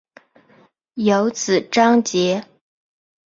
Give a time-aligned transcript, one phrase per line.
[0.95, 2.43] 有子章碣。